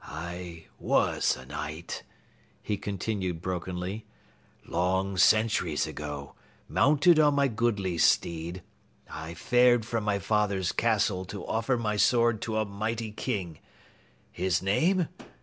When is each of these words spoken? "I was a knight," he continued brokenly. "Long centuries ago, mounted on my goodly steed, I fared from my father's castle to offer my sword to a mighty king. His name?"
"I 0.03 0.65
was 0.79 1.37
a 1.37 1.45
knight," 1.45 2.01
he 2.63 2.75
continued 2.75 3.39
brokenly. 3.39 4.07
"Long 4.67 5.15
centuries 5.15 5.85
ago, 5.85 6.33
mounted 6.67 7.19
on 7.19 7.35
my 7.35 7.47
goodly 7.47 7.99
steed, 7.99 8.63
I 9.11 9.35
fared 9.35 9.85
from 9.85 10.03
my 10.03 10.17
father's 10.17 10.71
castle 10.71 11.23
to 11.25 11.45
offer 11.45 11.77
my 11.77 11.97
sword 11.97 12.41
to 12.47 12.57
a 12.57 12.65
mighty 12.65 13.11
king. 13.11 13.59
His 14.31 14.59
name?" 14.63 15.07